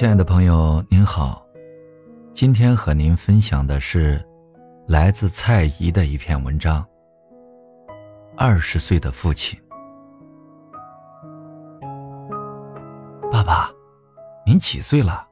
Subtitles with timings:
[0.00, 1.46] 亲爱的朋友，您好，
[2.32, 4.18] 今天和您分享的是
[4.88, 6.82] 来自蔡怡的一篇文章。
[8.34, 9.60] 二十岁的父亲，
[13.30, 13.70] 爸爸，
[14.46, 15.28] 您几岁了？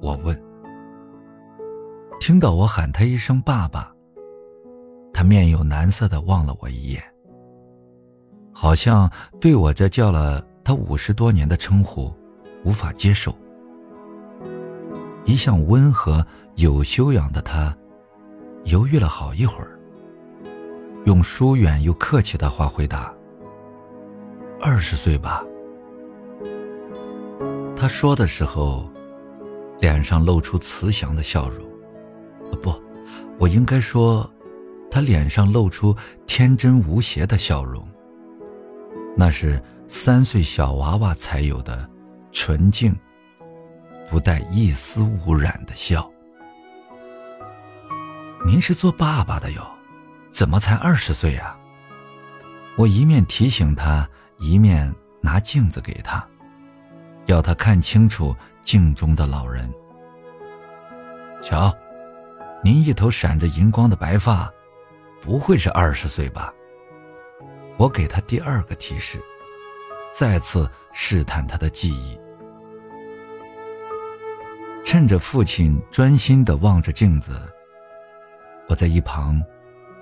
[0.00, 0.34] 我问。
[2.20, 3.94] 听到我喊他一声爸爸，
[5.12, 7.04] 他面有难色的望了我一眼，
[8.50, 9.12] 好像
[9.42, 12.10] 对我这叫了他五十多年的称呼
[12.64, 13.30] 无法接受。
[15.24, 16.24] 一向温和
[16.56, 17.74] 有修养的他，
[18.64, 19.78] 犹豫了好一会儿，
[21.04, 23.12] 用疏远又客气的话回答
[24.60, 25.44] ：“二十岁吧。”
[27.76, 28.88] 他说的时候，
[29.80, 31.66] 脸上露出慈祥的笑容。
[32.60, 32.74] 不，
[33.38, 34.28] 我应该说，
[34.90, 35.96] 他脸上露出
[36.26, 37.86] 天真无邪的笑容。
[39.16, 41.88] 那是三岁小娃娃才有的
[42.30, 42.94] 纯净。
[44.12, 46.06] 不带一丝污染的笑。
[48.44, 49.66] 您是做爸爸的哟，
[50.30, 51.56] 怎么才二十岁呀？
[52.76, 54.06] 我一面提醒他，
[54.38, 56.22] 一面拿镜子给他，
[57.24, 59.72] 要他看清楚镜中的老人。
[61.42, 61.74] 瞧，
[62.62, 64.52] 您一头闪着银光的白发，
[65.22, 66.52] 不会是二十岁吧？
[67.78, 69.18] 我给他第二个提示，
[70.12, 72.20] 再次试探他的记忆。
[74.92, 77.32] 趁着父亲专心的望着镜子，
[78.68, 79.42] 我在一旁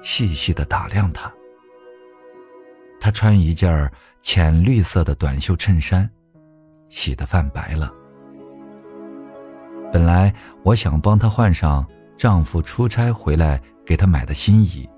[0.00, 1.28] 细细的打量他。
[3.00, 3.90] 他穿一件
[4.22, 6.08] 浅绿色的短袖衬衫，
[6.88, 7.92] 洗得泛白了。
[9.92, 11.84] 本来我想帮他换上
[12.16, 14.88] 丈夫出差回来给他买的新衣，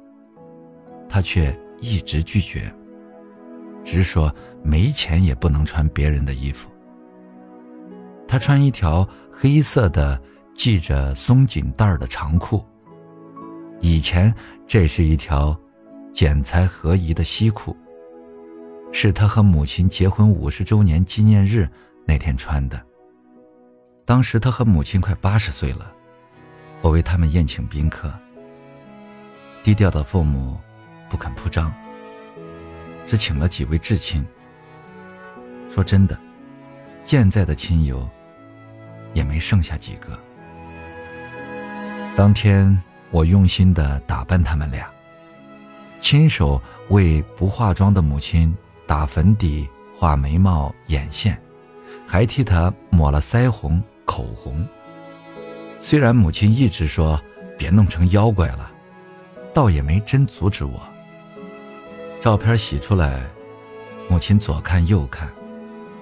[1.09, 2.70] 他却一直拒绝，
[3.83, 4.31] 直说
[4.62, 6.69] 没钱也不能穿别人的衣服。
[8.39, 10.20] 穿一条黑色的
[10.55, 12.65] 系着松紧带的长裤。
[13.81, 14.34] 以前
[14.66, 15.59] 这是一条
[16.12, 17.77] 剪裁合宜的西裤，
[18.93, 21.69] 是他和母亲结婚五十周年纪念日
[22.04, 22.81] 那天穿的。
[24.04, 25.93] 当时他和母亲快八十岁了，
[26.81, 28.12] 我为他们宴请宾客。
[29.62, 30.59] 低调的父母
[31.09, 31.72] 不肯铺张，
[33.04, 34.25] 只请了几位至亲。
[35.69, 36.19] 说真的，
[37.04, 38.09] 健在的亲友。
[39.15, 40.19] 也没剩下几个。
[42.17, 42.81] 当天，
[43.11, 44.91] 我用心的打扮他们俩，
[46.01, 48.55] 亲手为不化妆的母亲
[48.87, 51.41] 打粉底、画眉毛、眼线，
[52.07, 54.67] 还替她抹了腮红、口红。
[55.81, 57.21] 虽然母亲一直说
[57.57, 58.71] 别弄成妖怪了，
[59.55, 60.81] 倒也没真阻止我。
[62.21, 63.23] 照片洗出来，
[64.09, 65.29] 母亲左看右看，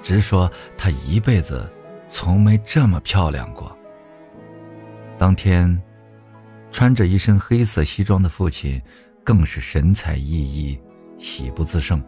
[0.03, 1.71] 直说她一辈子。
[2.09, 3.77] 从没这么漂亮过。
[5.19, 5.81] 当天，
[6.71, 8.81] 穿着一身黑色西装的父亲，
[9.25, 10.79] 更是神采奕奕，
[11.19, 12.03] 喜不自胜。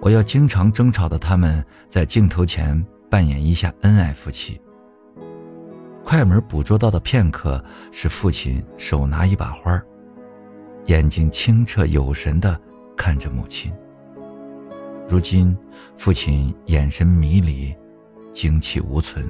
[0.00, 4.60] 我要经常争吵的他们，在镜头前扮演一下恩爱夫妻。
[6.04, 9.82] 快门捕捉到的片刻，是父亲手拿一把花
[10.86, 12.58] 眼睛清澈有神的
[12.96, 13.72] 看着母亲。
[15.08, 15.56] 如今，
[15.96, 17.74] 父亲眼神迷离。
[18.32, 19.26] 精气无存，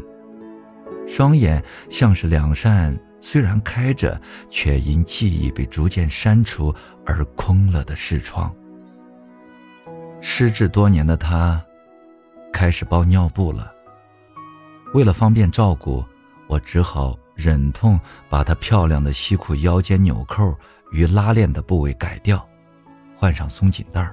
[1.07, 4.21] 双眼像是两扇虽然开着，
[4.51, 8.55] 却因记忆被逐渐删除而空了的视窗。
[10.21, 11.63] 失智多年的他，
[12.53, 13.73] 开始包尿布了。
[14.95, 16.05] 为了方便照顾，
[16.49, 17.99] 我只好忍痛
[18.29, 20.55] 把他漂亮的西裤腰间纽扣
[20.93, 22.47] 与拉链的部位改掉，
[23.17, 24.11] 换上松紧带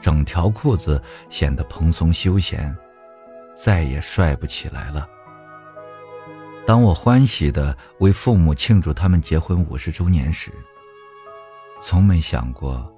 [0.00, 2.74] 整条裤子显得蓬松休闲。
[3.58, 5.08] 再也帅不起来了。
[6.64, 10.52] 当我欢喜的为父母庆祝他们结婚五十周年时，
[11.82, 12.88] 从没想过，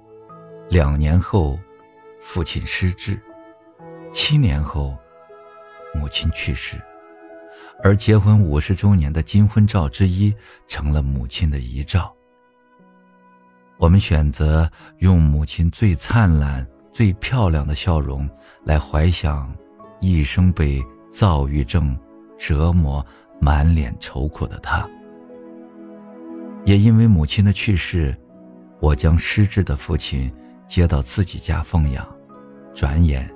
[0.69, 1.57] 两年后，
[2.21, 3.19] 父亲失智，
[4.11, 4.95] 七年后，
[5.95, 6.75] 母亲去世，
[7.81, 10.31] 而结婚五十周年的金婚照之一
[10.67, 12.13] 成了母亲的遗照。
[13.77, 14.69] 我们选择
[14.99, 18.29] 用母亲最灿烂、最漂亮的笑容
[18.63, 19.51] 来怀想。
[20.01, 21.97] 一生被躁郁症
[22.37, 23.05] 折磨、
[23.39, 24.85] 满脸愁苦的他，
[26.65, 28.15] 也因为母亲的去世，
[28.79, 30.29] 我将失智的父亲
[30.67, 32.05] 接到自己家奉养。
[32.73, 33.29] 转眼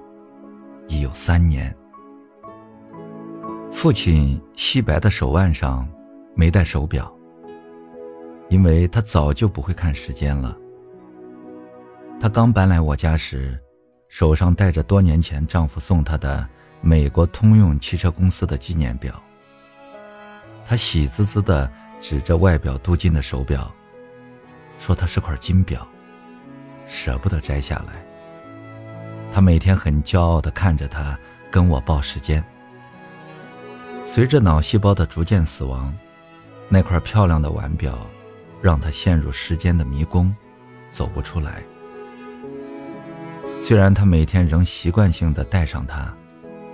[0.88, 1.74] 已有三年。
[3.72, 5.88] 父亲细白的手腕上
[6.34, 7.14] 没戴手表，
[8.50, 10.58] 因为他早就不会看时间了。
[12.20, 13.60] 他刚搬来我家时，
[14.08, 16.48] 手上戴着多年前丈夫送她的。
[16.82, 19.20] 美国通用汽车公司的纪念表。
[20.68, 21.68] 她喜滋滋地
[22.00, 23.74] 指着外表镀金的手表，
[24.78, 25.88] 说：“它是块金表，
[26.86, 28.06] 舍不得摘下来。”
[29.34, 31.18] 他每天很骄傲地看着它，
[31.50, 32.44] 跟我报时间。
[34.04, 35.92] 随着脑细胞的逐渐死亡，
[36.70, 37.98] 那块漂亮的腕表，
[38.62, 40.36] 让他陷入时间的迷宫，
[40.92, 41.64] 走不出来。
[43.68, 46.16] 虽然他每天仍习惯性的戴上它，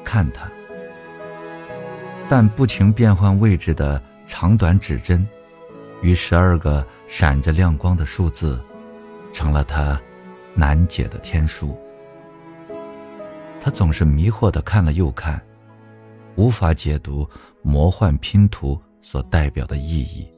[0.04, 0.52] 看它，
[2.28, 5.26] 但不停变换位置的长短指针，
[6.02, 8.60] 与十二个闪着亮光的数字，
[9.32, 9.98] 成了他
[10.54, 11.80] 难解的天书。
[13.62, 15.42] 他总是迷惑的看了又看。
[16.36, 17.26] 无法解读
[17.62, 20.30] 魔幻拼图所代表的意义。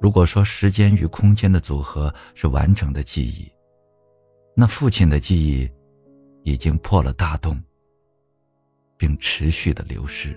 [0.00, 3.50] 如果说时间与空间的组合是完整的记忆，
[4.58, 5.70] 那父亲的记忆
[6.42, 7.62] 已经破了大洞，
[8.96, 10.34] 并持续的流失。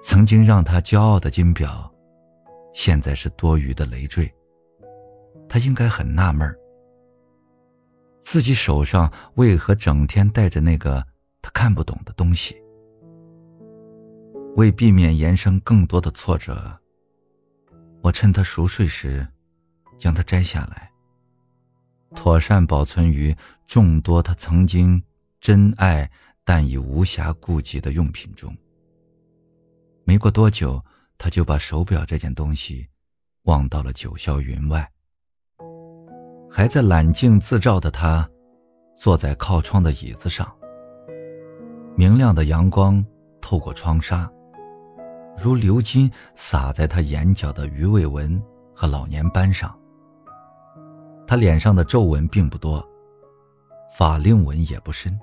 [0.00, 1.92] 曾经让他骄傲的金表，
[2.72, 4.32] 现在是多余的累赘。
[5.48, 6.56] 他应该很纳闷儿。
[8.20, 11.04] 自己手上为何整天带着那个
[11.42, 12.54] 他看不懂的东西？
[14.54, 16.78] 为避免延伸更多的挫折，
[18.02, 19.26] 我趁他熟睡时，
[19.98, 20.92] 将它摘下来，
[22.14, 23.34] 妥善保存于
[23.66, 25.02] 众多他曾经
[25.40, 26.10] 珍爱
[26.44, 28.54] 但已无暇顾及的用品中。
[30.04, 30.82] 没过多久，
[31.18, 32.86] 他就把手表这件东西
[33.44, 34.88] 忘到了九霄云外。
[36.50, 38.28] 还在揽镜自照的他，
[38.96, 40.54] 坐在靠窗的椅子上。
[41.96, 43.04] 明亮的阳光
[43.40, 44.30] 透过窗纱，
[45.36, 48.40] 如流金洒在他眼角的鱼尾纹
[48.74, 49.76] 和老年斑上。
[51.26, 52.86] 他脸上的皱纹并不多，
[53.96, 55.18] 法令纹也不深，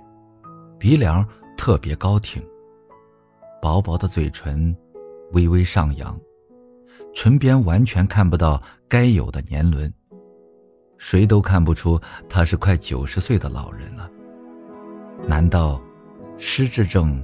[0.80, 1.26] 鼻梁
[1.58, 2.42] 特别高挺，
[3.62, 4.76] 薄薄的嘴唇
[5.32, 6.20] 微微上扬，
[7.14, 9.94] 唇边完全看不到该有的年轮。
[10.98, 12.00] 谁都看不出
[12.30, 14.10] 他是快九十岁的老人了。
[15.28, 15.82] 难道
[16.38, 17.24] 失智症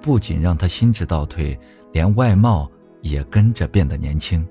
[0.00, 1.58] 不仅让他心智倒退，
[1.92, 2.70] 连外貌
[3.02, 4.46] 也跟着变得年轻？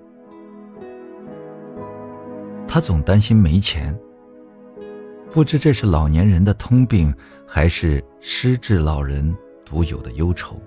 [2.71, 3.97] 他总担心没钱，
[5.31, 7.11] 不知这是老年人的通病，
[7.47, 9.35] 还是失智老人
[9.65, 10.61] 独有的忧愁。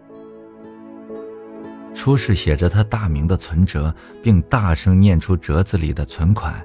[1.95, 6.61] 出示写着他大名的存折，并大声念出折子里的存款。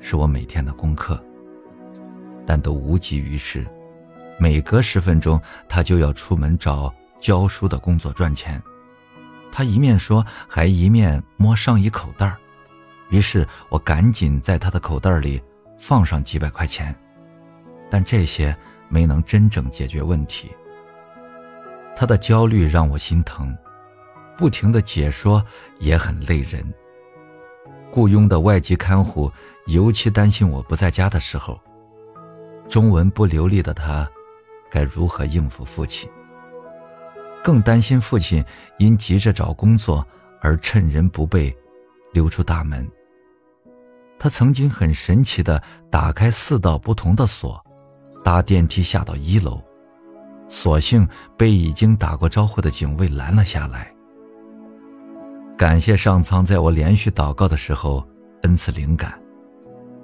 [0.00, 1.22] 是我每天的功课，
[2.44, 3.64] 但都无济于事。
[4.40, 8.60] 每隔十分钟，他就要出门找教书的工作赚钱。
[9.52, 12.36] 他一面说，还一面摸上衣口袋
[13.10, 15.42] 于是我赶紧在他的口袋里
[15.78, 16.94] 放上几百块钱，
[17.90, 18.56] 但这些
[18.88, 20.50] 没能真正解决问题。
[21.96, 23.56] 他的焦虑让我心疼，
[24.36, 25.44] 不停的解说
[25.78, 26.62] 也很累人。
[27.90, 29.32] 雇佣的外籍看护
[29.66, 31.58] 尤其担心我不在家的时候，
[32.68, 34.08] 中文不流利的他，
[34.70, 36.08] 该如何应付父亲？
[37.42, 38.44] 更担心父亲
[38.78, 40.06] 因急着找工作
[40.40, 41.56] 而趁人不备，
[42.12, 42.86] 溜出大门。
[44.18, 47.64] 他曾经很神奇的打开四道不同的锁，
[48.24, 49.60] 搭电梯下到一楼，
[50.48, 51.06] 所幸
[51.36, 53.92] 被已经打过招呼的警卫拦了下来。
[55.56, 58.06] 感谢上苍，在我连续祷告的时候
[58.42, 59.18] 恩赐灵感，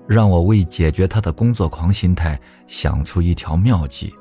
[0.06, 4.14] 让我为解决他的工作狂心态想出一条妙计。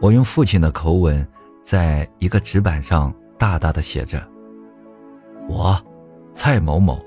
[0.00, 1.26] 我用父亲的口吻，
[1.62, 4.20] 在一个纸板上大大的写着
[5.48, 5.76] ：“我，
[6.32, 7.04] 蔡某某，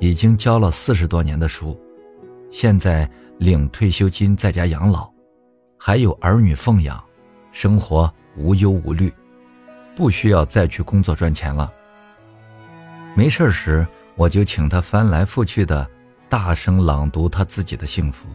[0.00, 1.78] 已经教了四十多年的书，
[2.50, 5.10] 现在领退休金在家养老，
[5.78, 7.02] 还有儿女奉养，
[7.52, 9.12] 生活无忧无虑，
[9.94, 11.70] 不需要再去工作赚钱了。”
[13.14, 15.86] 没事时，我就请他翻来覆去的，
[16.30, 18.26] 大声朗读他自己的幸福。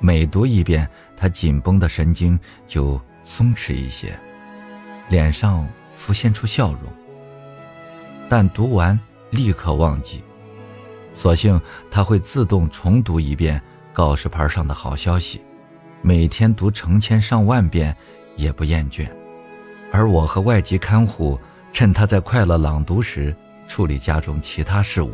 [0.00, 4.18] 每读一遍，他紧绷的神经就松弛一些，
[5.08, 6.80] 脸上浮现出笑容。
[8.28, 8.98] 但读完
[9.30, 10.24] 立刻忘记，
[11.14, 13.60] 索性他会自动重读一遍
[13.92, 15.42] 告示牌上的好消息，
[16.02, 17.96] 每天读成千上万遍
[18.36, 19.08] 也不厌倦。
[19.92, 21.38] 而我和外籍看护
[21.72, 23.34] 趁他在快乐朗读时。
[23.70, 25.12] 处理家中其他事务，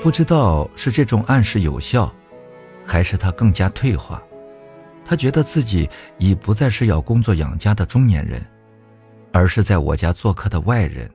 [0.00, 2.14] 不知道是这种暗示有效，
[2.86, 4.22] 还是他更加退化。
[5.04, 8.40] 他觉得自己已不再是要工作养家的中年人，
[9.32, 11.10] 而是在我家做客的外人。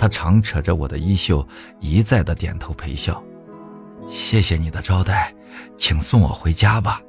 [0.00, 1.46] 他常扯着我的衣袖，
[1.78, 3.22] 一再的点头陪笑。
[4.08, 5.30] 谢谢你的招待，
[5.76, 7.02] 请送我回家吧。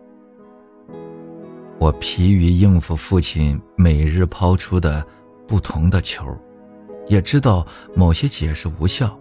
[1.79, 5.01] 我疲于应付父亲每日抛出的
[5.47, 6.37] 不同的球，
[7.07, 9.17] 也知道某些解释无效，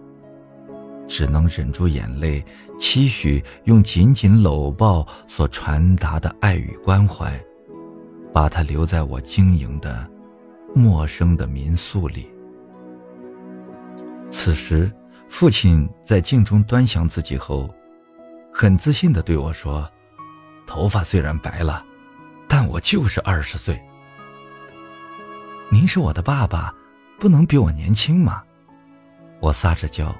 [1.07, 2.43] 只能忍住眼泪，
[2.77, 7.41] 期许用紧紧搂抱所传达的爱与关怀，
[8.33, 10.05] 把他留在我经营的
[10.75, 12.29] 陌生的民宿里。
[14.31, 14.89] 此时，
[15.27, 17.69] 父亲在镜中端详自己后，
[18.51, 19.87] 很自信地对我说
[20.65, 21.85] ：“头发虽然白了。”
[22.47, 23.79] 但我就是二十岁。
[25.69, 26.73] 您是我的爸爸，
[27.19, 28.41] 不能比我年轻吗？
[29.39, 30.13] 我撒着娇，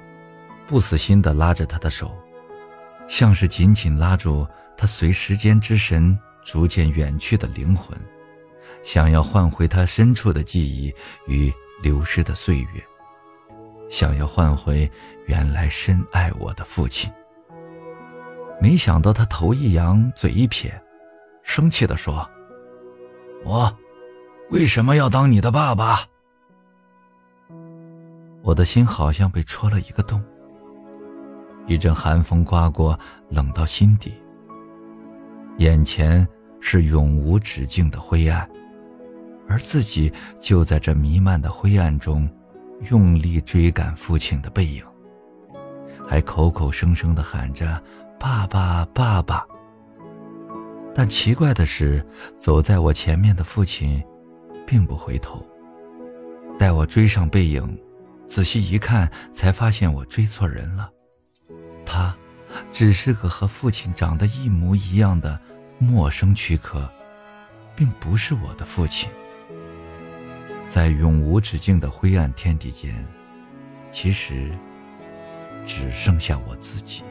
[0.66, 2.10] 不死心的拉着他的手，
[3.08, 4.46] 像是紧紧拉住
[4.78, 7.98] 他随时间之神逐渐远去的灵魂，
[8.82, 10.94] 想要换回他深处的记忆
[11.26, 11.52] 与
[11.82, 12.82] 流失的岁月，
[13.92, 14.90] 想要换回
[15.26, 17.12] 原来深爱我的父亲。
[18.58, 20.72] 没想到他头一扬，嘴一撇。
[21.42, 22.26] 生气地说
[23.44, 23.70] ：“我
[24.48, 26.06] 为什么要当你的爸爸？”
[28.42, 30.24] 我的心好像被戳了一个洞，
[31.66, 34.14] 一阵寒风刮过，冷到心底。
[35.58, 36.26] 眼前
[36.60, 38.48] 是永无止境的灰暗，
[39.46, 42.26] 而自己就在这弥漫的灰暗中，
[42.90, 44.84] 用力追赶父亲的背影，
[46.08, 47.80] 还口口声声的喊着
[48.18, 49.46] “爸爸，爸爸”。
[50.94, 52.04] 但奇怪的是，
[52.38, 54.02] 走在我前面的父亲，
[54.66, 55.44] 并不回头。
[56.58, 57.78] 待我追上背影，
[58.26, 60.90] 仔细一看，才发现我追错人了。
[61.86, 62.14] 他，
[62.70, 65.38] 只是个和父亲长得一模一样的
[65.78, 66.86] 陌生躯壳，
[67.74, 69.08] 并不是我的父亲。
[70.72, 73.06] 在永无止境的灰暗天地间，
[73.90, 74.50] 其实
[75.66, 77.02] 只剩下我自己。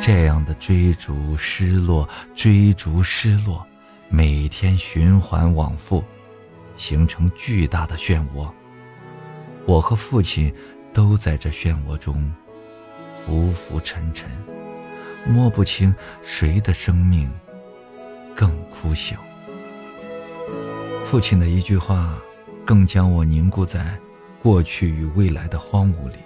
[0.00, 3.64] 这样的追逐失落，追逐失落，
[4.08, 6.02] 每天循环往复，
[6.74, 8.50] 形成巨大的漩涡。
[9.64, 10.52] 我和父亲
[10.92, 12.34] 都在这漩涡中
[13.06, 14.28] 浮浮沉沉，
[15.24, 17.30] 摸不清谁的生命
[18.34, 19.14] 更枯朽。
[21.04, 22.16] 父亲的一句话，
[22.64, 23.98] 更将我凝固在
[24.40, 26.18] 过去与未来的荒芜里，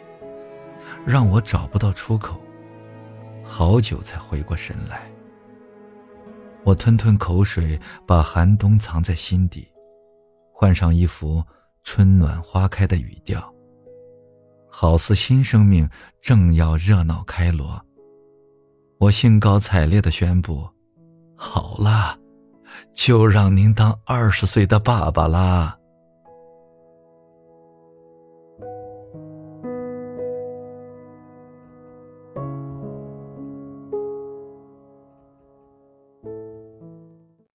[1.07, 2.39] 让我找不到出口。
[3.43, 5.11] 好久才回过神来，
[6.65, 9.67] 我吞吞口水，把寒冬藏在心底，
[10.53, 11.43] 换上一幅
[11.83, 13.53] 春暖花开的语调，
[14.69, 15.89] 好似新生命
[16.21, 17.81] 正要热闹开锣。
[18.99, 20.69] 我兴高采烈的宣布
[21.37, 22.19] ：“好啦，
[22.95, 25.77] 就让您当二十岁的爸爸啦！”